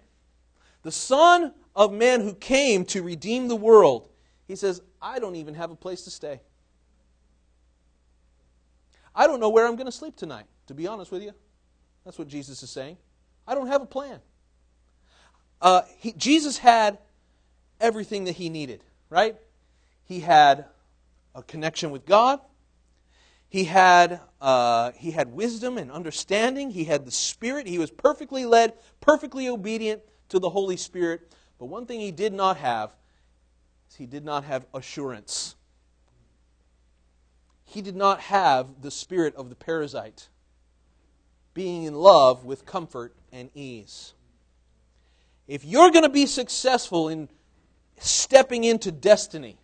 [0.84, 4.10] the Son of Man who came to redeem the world,
[4.48, 6.42] he says, I don't even have a place to stay.
[9.16, 11.32] I don't know where I'm going to sleep tonight, to be honest with you.
[12.04, 12.98] That's what Jesus is saying.
[13.48, 14.20] I don't have a plan.
[15.62, 16.98] Uh, he, Jesus had
[17.80, 19.38] everything that he needed, right?
[20.04, 20.66] He had
[21.36, 22.40] a connection with God.
[23.50, 26.72] He had, uh, he had wisdom and understanding.
[26.72, 27.68] He had the Spirit.
[27.68, 31.32] He was perfectly led, perfectly obedient to the Holy Spirit.
[31.60, 32.96] But one thing he did not have
[33.90, 35.56] is he did not have assurance.
[37.66, 40.30] He did not have the spirit of the parasite,
[41.54, 44.14] being in love with comfort and ease.
[45.48, 47.28] If you're going to be successful in
[48.00, 49.58] stepping into destiny,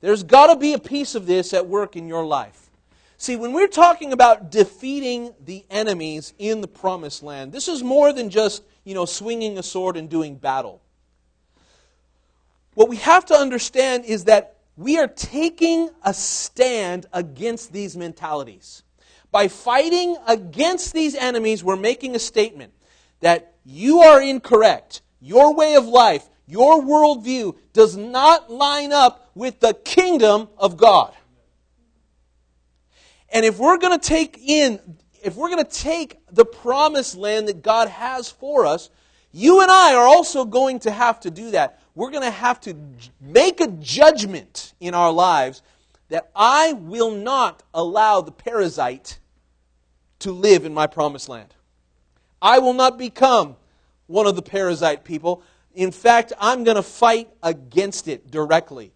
[0.00, 2.70] there's got to be a piece of this at work in your life.
[3.18, 8.14] See, when we're talking about defeating the enemies in the promised land, this is more
[8.14, 10.80] than just, you know, swinging a sword and doing battle.
[12.74, 18.82] What we have to understand is that we are taking a stand against these mentalities.
[19.30, 22.72] By fighting against these enemies, we're making a statement
[23.20, 25.02] that you are incorrect.
[25.20, 31.14] Your way of life, your worldview does not line up with the kingdom of God.
[33.32, 34.78] And if we're going to take in,
[35.24, 38.90] if we're going to take the promised land that God has for us,
[39.32, 41.80] you and I are also going to have to do that.
[41.94, 42.76] We're going to have to
[43.18, 45.62] make a judgment in our lives
[46.10, 49.20] that I will not allow the parasite
[50.18, 51.54] to live in my promised land.
[52.42, 53.56] I will not become
[54.06, 55.42] one of the parasite people.
[55.74, 58.92] In fact, I'm going to fight against it directly.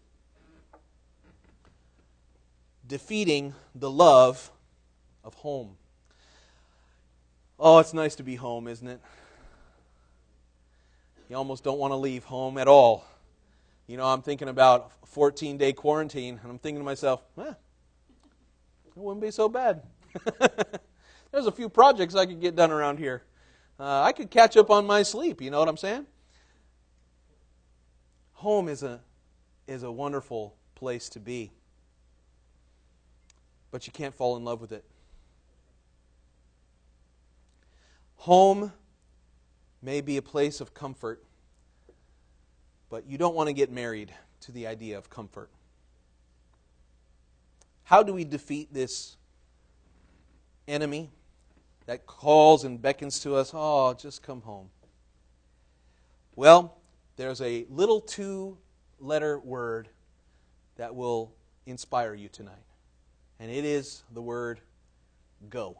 [2.86, 4.50] Defeating the love
[5.22, 5.76] of home.
[7.58, 9.00] Oh, it's nice to be home, isn't it?
[11.28, 13.04] You almost don't want to leave home at all.
[13.86, 17.42] You know, I'm thinking about a 14 day quarantine, and I'm thinking to myself, eh,
[17.42, 17.56] it
[18.94, 19.82] wouldn't be so bad.
[21.32, 23.22] There's a few projects I could get done around here.
[23.78, 26.06] Uh, I could catch up on my sleep, you know what I'm saying?
[28.34, 29.00] Home is a,
[29.66, 31.50] is a wonderful place to be,
[33.74, 34.84] but you can't fall in love with it.
[38.18, 38.72] Home
[39.82, 41.24] may be a place of comfort,
[42.88, 45.50] but you don't want to get married to the idea of comfort.
[47.82, 49.16] How do we defeat this
[50.68, 51.10] enemy?
[51.86, 54.70] that calls and beckons to us, oh, just come home.
[56.34, 56.78] Well,
[57.16, 58.56] there's a little two
[58.98, 59.88] letter word
[60.76, 61.34] that will
[61.66, 62.64] inspire you tonight,
[63.38, 64.60] and it is the word
[65.48, 65.76] go.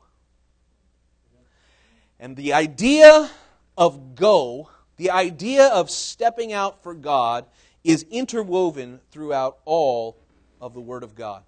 [2.19, 3.31] And the idea
[3.77, 7.47] of go, the idea of stepping out for God,
[7.83, 10.17] is interwoven throughout all
[10.61, 11.43] of the Word of God.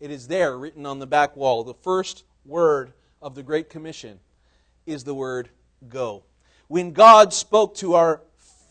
[0.00, 1.62] It is there, written on the back wall.
[1.62, 4.18] The first word of the Great Commission
[4.86, 5.50] is the word
[5.88, 6.24] go.
[6.68, 8.22] When God spoke to our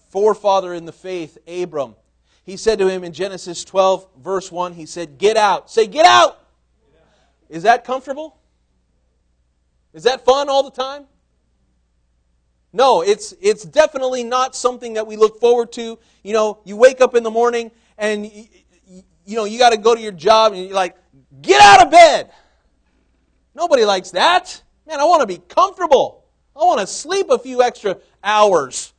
[0.10, 1.96] forefather in the faith, Abram,
[2.44, 5.70] he said to him in Genesis 12, verse 1, he said, Get out.
[5.70, 6.44] Say, Get out!
[7.50, 8.38] Is that comfortable?
[9.94, 11.06] Is that fun all the time?
[12.72, 15.98] No, it's, it's definitely not something that we look forward to.
[16.24, 18.46] You know, you wake up in the morning and, you,
[19.26, 20.96] you know, you got to go to your job and you're like,
[21.42, 22.32] get out of bed.
[23.56, 24.62] Nobody likes that.
[24.88, 26.26] Man, I want to be comfortable.
[26.56, 28.94] I want to sleep a few extra hours.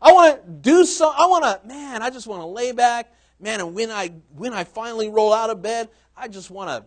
[0.00, 3.12] I want to do some, I want to, man, I just want to lay back.
[3.40, 6.84] Man, and when I, when I finally roll out of bed, I just want to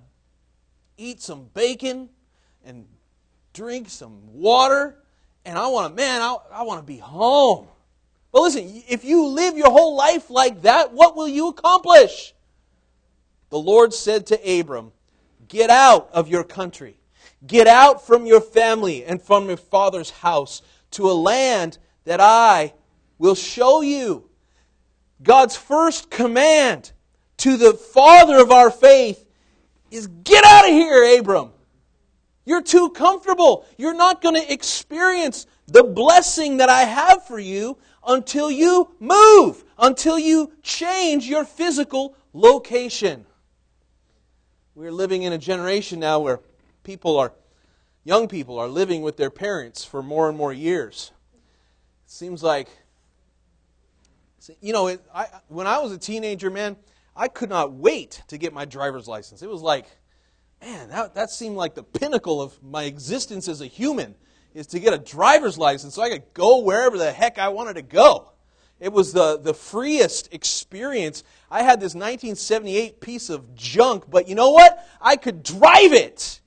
[1.01, 2.09] eat some bacon
[2.63, 2.85] and
[3.53, 4.97] drink some water
[5.45, 7.67] and I want to, man, I, I want to be home.
[8.31, 12.33] But listen, if you live your whole life like that, what will you accomplish?
[13.49, 14.91] The Lord said to Abram,
[15.47, 16.97] Get out of your country,
[17.45, 20.61] get out from your family and from your father's house
[20.91, 22.73] to a land that I
[23.17, 24.29] will show you.
[25.21, 26.91] God's first command
[27.37, 29.25] to the father of our faith
[29.91, 31.51] is get out of here, Abram.
[32.45, 33.65] You're too comfortable.
[33.77, 39.63] You're not going to experience the blessing that I have for you until you move,
[39.77, 43.25] until you change your physical location.
[44.73, 46.39] We're living in a generation now where
[46.83, 47.33] people are,
[48.03, 51.11] young people are living with their parents for more and more years.
[52.05, 52.69] It seems like,
[54.61, 56.75] you know, it, I, when I was a teenager, man,
[57.15, 59.41] I could not wait to get my driver's license.
[59.41, 59.85] It was like,
[60.61, 64.15] man, that, that seemed like the pinnacle of my existence as a human
[64.53, 67.75] is to get a driver's license so I could go wherever the heck I wanted
[67.75, 68.31] to go.
[68.79, 71.23] It was the, the freest experience.
[71.51, 74.85] I had this 1978 piece of junk, but you know what?
[74.99, 76.41] I could drive it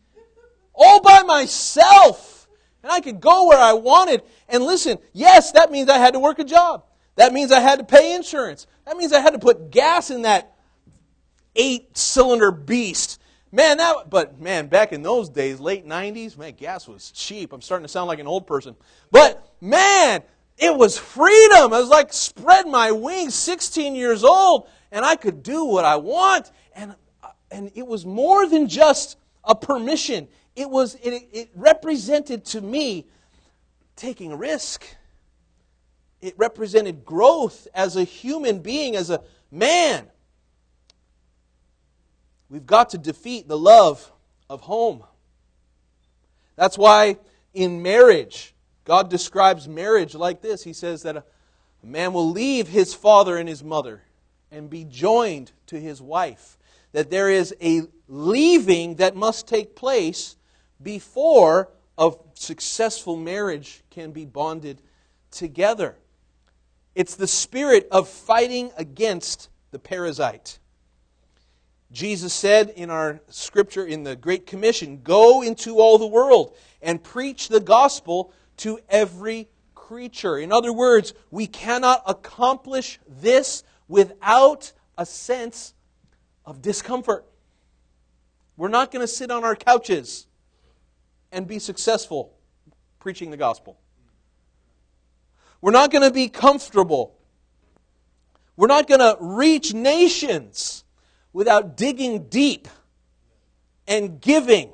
[0.75, 2.49] all by myself.
[2.83, 4.23] And I could go where I wanted.
[4.49, 6.85] And listen, yes, that means I had to work a job.
[7.17, 8.67] That means I had to pay insurance.
[8.85, 10.54] That means I had to put gas in that
[11.57, 13.21] eight cylinder beast.
[13.53, 17.53] Man, that, but man, back in those days, late 90s, man, gas was cheap.
[17.53, 18.75] I'm starting to sound like an old person.
[19.13, 20.23] But man,
[20.59, 21.73] it was freedom.
[21.73, 25.97] I was like spread my wings, 16 years old, and I could do what I
[25.97, 26.51] want.
[26.75, 30.27] And, uh, and it was more than just a permission.
[30.57, 33.07] It was, it, it represented to me
[33.97, 34.85] taking a risk.
[36.21, 40.09] It represented growth as a human being, as a man.
[42.49, 44.13] We've got to defeat the love
[44.49, 45.03] of home.
[46.57, 47.19] That's why
[47.53, 48.55] in marriage,
[48.85, 50.63] God describes marriage like this.
[50.63, 51.25] He says that a,
[51.83, 54.03] man will leave his father and his mother
[54.51, 56.57] and be joined to his wife.
[56.93, 60.37] That there is a leaving that must take place
[60.83, 64.81] before a successful marriage can be bonded
[65.31, 65.97] together.
[66.95, 70.59] It's the spirit of fighting against the Perizzite.
[71.93, 77.03] Jesus said in our scripture in the Great Commission Go into all the world and
[77.03, 80.39] preach the gospel to every creature.
[80.39, 85.75] In other words, we cannot accomplish this without a sense
[86.45, 87.25] of discomfort.
[88.57, 90.27] We're not going to sit on our couches
[91.33, 92.33] and be successful
[93.01, 93.79] preaching the gospel.
[95.61, 97.17] We're not going to be comfortable.
[98.57, 100.84] We're not going to reach nations
[101.35, 102.69] without digging deep
[103.87, 104.73] and giving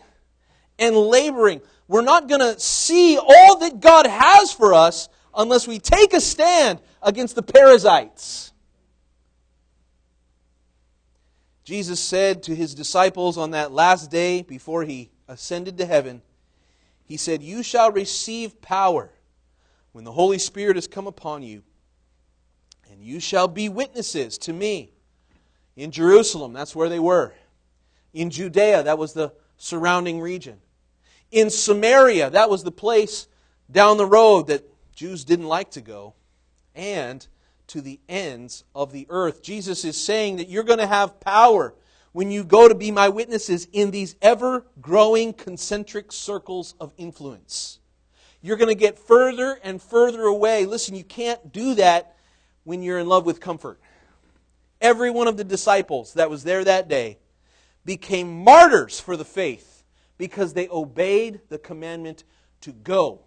[0.79, 1.61] and laboring.
[1.89, 6.21] We're not going to see all that God has for us unless we take a
[6.21, 8.53] stand against the Perizzites.
[11.65, 16.21] Jesus said to his disciples on that last day before he ascended to heaven,
[17.05, 19.11] He said, You shall receive power
[19.93, 21.63] when the Holy Spirit has come upon you,
[22.91, 24.93] and you shall be witnesses to me
[25.77, 27.35] in Jerusalem, that's where they were.
[28.13, 30.59] In Judea, that was the surrounding region.
[31.31, 33.29] In Samaria, that was the place
[33.71, 34.65] down the road that
[34.95, 36.15] Jews didn't like to go.
[36.75, 37.27] And
[37.71, 39.45] to the ends of the earth.
[39.45, 41.73] Jesus is saying that you're going to have power
[42.11, 47.79] when you go to be my witnesses in these ever growing concentric circles of influence.
[48.43, 50.67] You're going to get further and further away.
[50.67, 52.17] Listen, you can't do that
[52.65, 53.81] when you're in love with comfort.
[54.81, 57.19] Every one of the disciples that was there that day
[57.85, 59.85] became martyrs for the faith
[60.19, 62.25] because they obeyed the commandment
[62.63, 63.21] to go,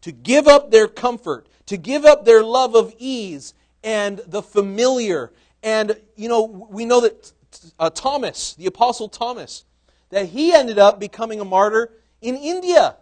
[0.00, 5.32] to give up their comfort, to give up their love of ease and the familiar.
[5.62, 7.32] And, you know, we know that
[7.78, 9.64] uh, Thomas, the Apostle Thomas,
[10.10, 12.96] that he ended up becoming a martyr in India.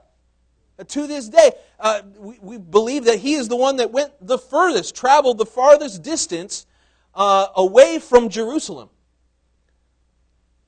[0.79, 4.13] Uh, to this day, uh, we, we, believe that he is the one that went
[4.21, 6.67] the furthest, traveled the farthest distance
[7.15, 8.89] uh, away from Jerusalem.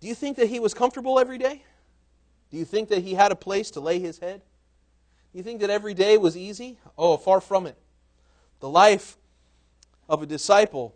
[0.01, 1.62] Do you think that he was comfortable every day?
[2.51, 4.42] Do you think that he had a place to lay his head?
[5.32, 6.78] Do you think that every day was easy?
[6.97, 7.76] Oh, far from it.
[8.61, 9.16] The life
[10.09, 10.94] of a disciple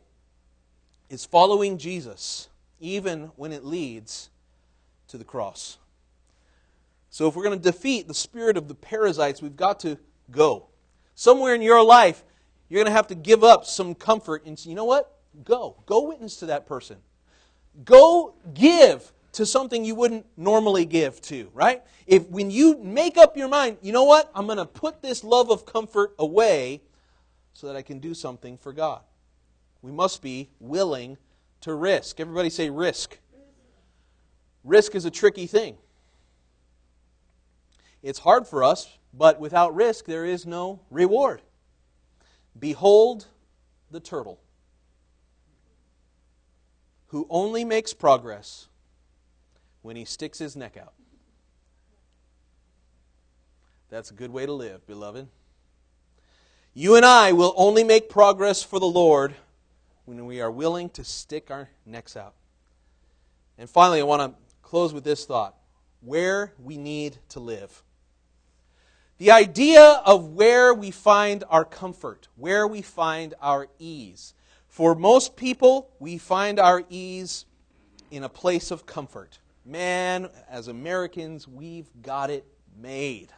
[1.08, 2.48] is following Jesus,
[2.78, 4.30] even when it leads
[5.08, 5.78] to the cross.
[7.10, 9.98] So, if we're going to defeat the spirit of the Perizzites, we've got to
[10.30, 10.68] go.
[11.16, 12.22] Somewhere in your life,
[12.68, 15.19] you're going to have to give up some comfort and you know what?
[15.44, 15.76] Go.
[15.86, 16.98] Go witness to that person.
[17.84, 21.82] Go give to something you wouldn't normally give to, right?
[22.06, 24.30] If when you make up your mind, you know what?
[24.34, 26.82] I'm going to put this love of comfort away
[27.52, 29.02] so that I can do something for God.
[29.82, 31.16] We must be willing
[31.62, 32.20] to risk.
[32.20, 33.18] Everybody say risk.
[34.64, 35.76] Risk is a tricky thing.
[38.02, 41.42] It's hard for us, but without risk, there is no reward.
[42.58, 43.26] Behold
[43.90, 44.40] the turtle,
[47.10, 48.68] who only makes progress
[49.82, 50.92] when he sticks his neck out.
[53.88, 55.26] That's a good way to live, beloved.
[56.72, 59.34] You and I will only make progress for the Lord
[60.04, 62.34] when we are willing to stick our necks out.
[63.58, 65.56] And finally, I want to close with this thought
[66.00, 67.82] where we need to live.
[69.18, 74.32] The idea of where we find our comfort, where we find our ease.
[74.80, 77.44] For most people, we find our ease
[78.10, 79.38] in a place of comfort.
[79.62, 82.46] Man, as Americans, we've got it
[82.80, 83.28] made.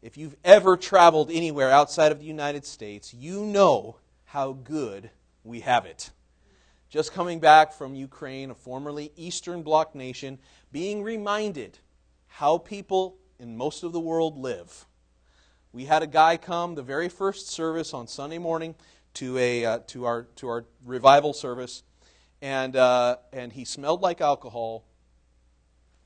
[0.00, 3.96] If you've ever traveled anywhere outside of the United States, you know
[4.26, 5.10] how good
[5.42, 6.12] we have it.
[6.88, 10.38] Just coming back from Ukraine, a formerly Eastern Bloc nation,
[10.70, 11.80] being reminded
[12.28, 14.86] how people in most of the world live.
[15.72, 18.76] We had a guy come the very first service on Sunday morning
[19.14, 21.82] to, a, uh, to, our, to our revival service,
[22.40, 24.84] and, uh, and he smelled like alcohol.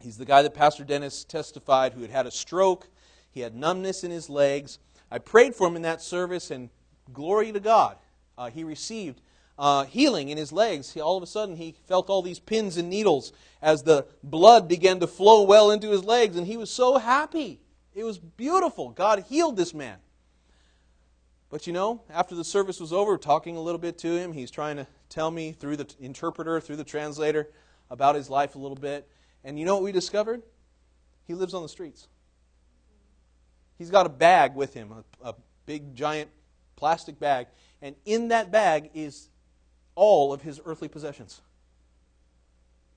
[0.00, 2.88] He's the guy that Pastor Dennis testified who had had a stroke
[3.36, 4.78] he had numbness in his legs.
[5.10, 6.70] I prayed for him in that service, and
[7.12, 7.98] glory to God.
[8.38, 9.20] Uh, he received
[9.58, 10.94] uh, healing in his legs.
[10.94, 14.68] He, all of a sudden, he felt all these pins and needles as the blood
[14.68, 17.60] began to flow well into his legs, and he was so happy.
[17.94, 18.88] It was beautiful.
[18.88, 19.98] God healed this man.
[21.48, 24.50] But you know, after the service was over, talking a little bit to him, he's
[24.50, 27.50] trying to tell me through the interpreter, through the translator,
[27.88, 29.08] about his life a little bit.
[29.44, 30.42] And you know what we discovered?
[31.24, 32.08] He lives on the streets.
[33.78, 35.34] He's got a bag with him, a, a
[35.66, 36.30] big, giant
[36.74, 37.46] plastic bag,
[37.80, 39.28] and in that bag is
[39.94, 41.40] all of his earthly possessions.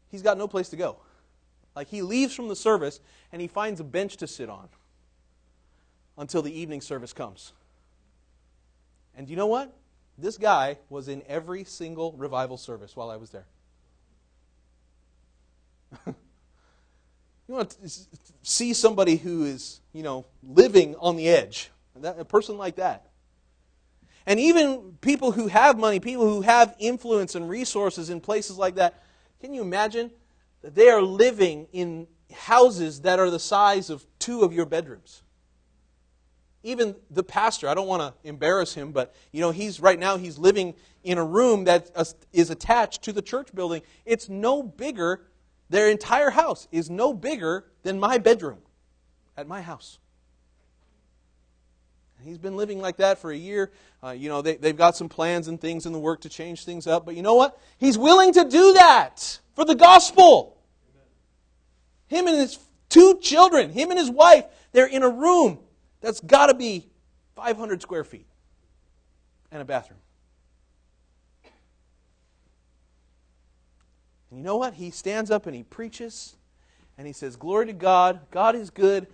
[0.10, 0.97] He's got no place to go.
[1.76, 3.00] Like he leaves from the service
[3.32, 4.70] and he finds a bench to sit on
[6.18, 7.54] until the evening service comes.
[9.20, 9.78] And you know what?
[10.17, 13.45] This guy was in every single revival service while I was there.
[17.47, 17.91] You want to
[18.43, 21.72] see somebody who is, you know, living on the edge.
[21.99, 23.09] a person like that.
[24.28, 28.76] And even people who have money, people who have influence and resources in places like
[28.76, 29.01] that,
[29.41, 30.11] can you imagine
[30.61, 35.24] that they are living in houses that are the size of two of your bedrooms?
[36.64, 40.18] Even the pastor, I don't want to embarrass him, but you know, he's right now
[40.18, 41.89] he's living in a room that
[42.34, 43.82] is attached to the church building.
[44.05, 45.22] It's no bigger
[45.70, 48.60] their entire house is no bigger than my bedroom
[49.38, 49.99] at my house.
[52.22, 53.72] He's been living like that for a year.
[54.03, 56.66] Uh, you know, they, they've got some plans and things in the work to change
[56.66, 57.05] things up.
[57.05, 57.57] But you know what?
[57.78, 60.57] He's willing to do that for the gospel.
[62.07, 65.60] Him and his two children, him and his wife, they're in a room
[66.02, 66.88] that's got to be
[67.36, 68.26] 500 square feet
[69.52, 70.00] and a bathroom.
[74.30, 74.76] And you know what?
[74.76, 76.36] He stands up and he preaches
[76.97, 78.20] and he says, Glory to God.
[78.32, 79.08] God is good.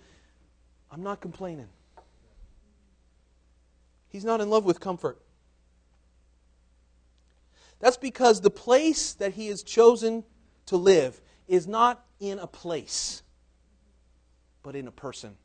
[0.90, 1.68] I'm not complaining.
[4.08, 5.18] He's not in love with comfort.
[7.80, 10.24] That's because the place that he has chosen
[10.66, 13.22] to live is not in a place,
[14.62, 15.36] but in a person.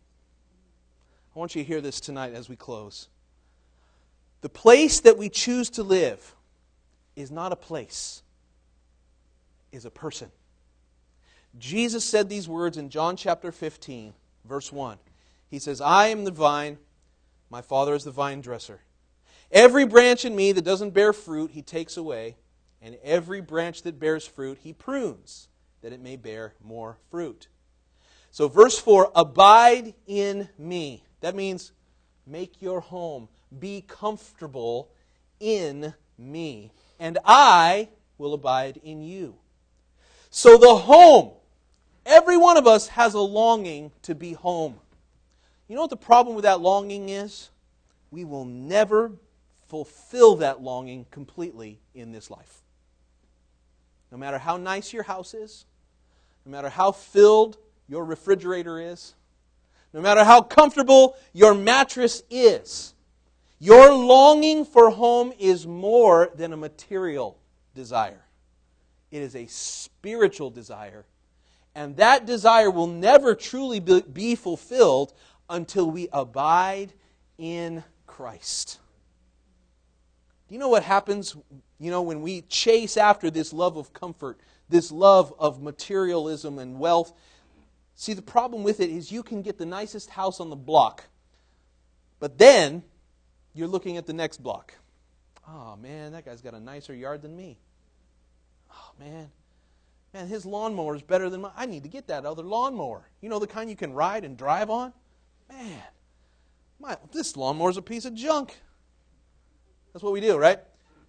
[1.35, 3.07] I want you to hear this tonight as we close.
[4.41, 6.35] The place that we choose to live
[7.15, 8.23] is not a place,
[9.71, 10.31] is a person.
[11.57, 14.13] Jesus said these words in John chapter 15,
[14.45, 14.97] verse 1.
[15.49, 16.77] He says, I am the vine,
[17.49, 18.79] my Father is the vine dresser.
[19.51, 22.37] Every branch in me that doesn't bear fruit, he takes away,
[22.81, 25.49] and every branch that bears fruit, he prunes,
[25.81, 27.47] that it may bear more fruit.
[28.31, 31.03] So, verse 4 Abide in me.
[31.21, 31.71] That means
[32.27, 34.89] make your home, be comfortable
[35.39, 39.35] in me, and I will abide in you.
[40.29, 41.31] So, the home,
[42.05, 44.79] every one of us has a longing to be home.
[45.67, 47.49] You know what the problem with that longing is?
[48.11, 49.11] We will never
[49.67, 52.61] fulfill that longing completely in this life.
[54.11, 55.65] No matter how nice your house is,
[56.45, 57.57] no matter how filled
[57.87, 59.13] your refrigerator is,
[59.93, 62.93] no matter how comfortable your mattress is,
[63.59, 67.37] your longing for home is more than a material
[67.75, 68.25] desire.
[69.11, 71.05] It is a spiritual desire.
[71.75, 75.13] And that desire will never truly be fulfilled
[75.49, 76.93] until we abide
[77.37, 78.79] in Christ.
[80.47, 81.35] Do you know what happens,
[81.79, 84.39] you know, when we chase after this love of comfort,
[84.69, 87.13] this love of materialism and wealth?
[88.01, 91.03] See, the problem with it is you can get the nicest house on the block,
[92.19, 92.81] but then
[93.53, 94.73] you're looking at the next block.
[95.47, 97.59] Oh, man, that guy's got a nicer yard than me.
[98.73, 99.29] Oh, man.
[100.15, 101.51] Man, his lawnmower is better than mine.
[101.55, 103.07] I need to get that other lawnmower.
[103.21, 104.93] You know, the kind you can ride and drive on?
[105.47, 105.83] Man,
[106.79, 108.59] my, this lawnmower's a piece of junk.
[109.93, 110.57] That's what we do, right?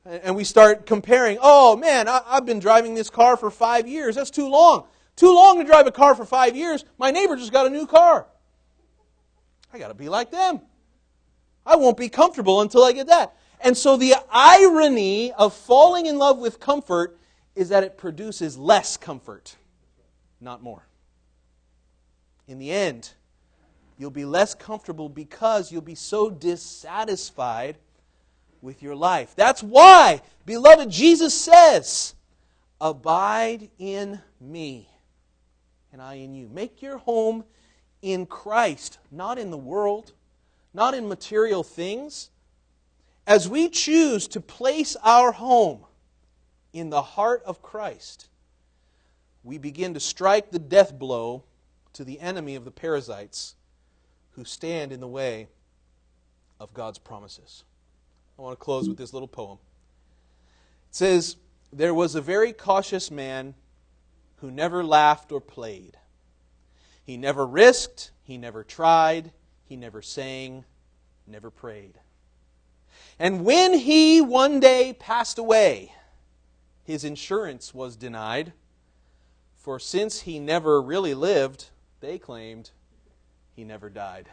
[0.05, 1.38] And we start comparing.
[1.40, 4.14] Oh, man, I, have been driving this car for five years.
[4.14, 4.88] That's too long.
[5.17, 6.85] Too long to drive a car for five years.
[6.99, 8.27] My neighbor just got a new car.
[9.73, 10.61] I got to be like them.
[11.65, 13.35] I won't be comfortable until I get that.
[13.61, 17.19] And so the irony of falling in love with comfort
[17.55, 19.57] is that it produces less comfort,
[20.41, 20.87] not more.
[22.49, 23.13] In the end,
[23.99, 27.79] you'll be less comfortable because you'll be so dissatisfied
[28.61, 29.35] with your life.
[29.37, 32.15] That's why, beloved, Jesus says,
[32.81, 34.89] Abide in me,
[35.93, 36.49] and I in you.
[36.49, 37.45] Make your home
[38.01, 40.12] in Christ, not in the world,
[40.74, 42.30] not in material things.
[43.26, 45.84] As we choose to place our home
[46.72, 48.28] in the heart of Christ,
[49.45, 51.45] we begin to strike the death blow
[51.93, 53.55] to the enemy of the Perizzites
[54.32, 55.49] who stand in the way
[56.59, 57.64] of God's promises.
[58.38, 59.59] I want to close with this little poem.
[60.90, 61.36] It says,
[61.72, 63.55] There was a very cautious man
[64.43, 65.97] who never laughed or played.
[67.05, 69.30] He never risked, he never tried,
[69.64, 70.64] he never sang,
[71.26, 72.01] never prayed.
[73.20, 75.93] And when he one day passed away,
[76.82, 78.53] his insurance was denied,
[79.57, 81.70] for since he never really lived,
[82.01, 82.72] they claimed
[83.55, 84.28] he never died.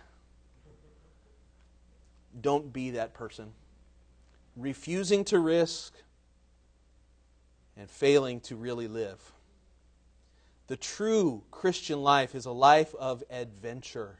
[2.42, 3.54] Don't be that person
[4.56, 5.94] refusing to risk,
[7.78, 9.32] and failing to really live.
[10.70, 14.20] The true Christian life is a life of adventure,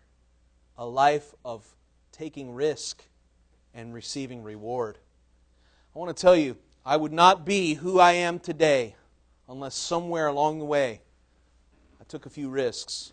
[0.80, 1.64] a life of
[2.12, 3.04] taking risk
[3.76, 4.98] and receiving reward.
[5.96, 8.96] I want to tell you, I would not be who I am today
[9.48, 11.02] unless somewhere along the way
[12.02, 13.12] I took a few risks.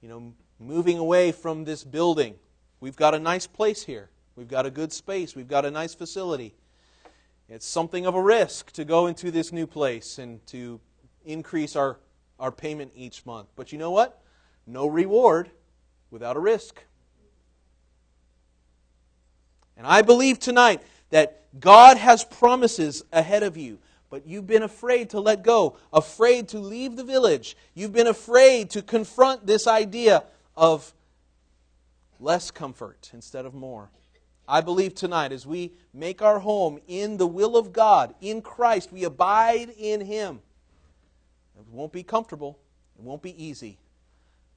[0.00, 2.36] You know, moving away from this building,
[2.78, 4.08] we've got a nice place here.
[4.36, 5.34] We've got a good space.
[5.34, 6.54] We've got a nice facility.
[7.48, 10.78] It's something of a risk to go into this new place and to
[11.24, 11.98] increase our,
[12.38, 13.48] our payment each month.
[13.56, 14.22] But you know what?
[14.66, 15.50] No reward
[16.10, 16.82] without a risk.
[19.76, 23.78] And I believe tonight that God has promises ahead of you,
[24.10, 27.56] but you've been afraid to let go, afraid to leave the village.
[27.74, 30.24] You've been afraid to confront this idea
[30.56, 30.92] of
[32.18, 33.90] less comfort instead of more.
[34.48, 38.92] I believe tonight, as we make our home in the will of God, in Christ,
[38.92, 40.40] we abide in Him.
[41.58, 42.58] It won't be comfortable,
[42.98, 43.78] it won't be easy,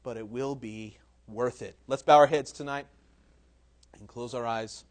[0.03, 0.97] but it will be
[1.27, 1.75] worth it.
[1.87, 2.87] Let's bow our heads tonight
[3.97, 4.83] and close our eyes.